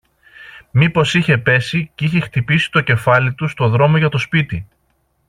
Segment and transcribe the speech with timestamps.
[0.71, 4.67] Μήπως είχε πέσει κι είχε χτυπήσει το κεφάλι του στο δρόμο για το σπίτι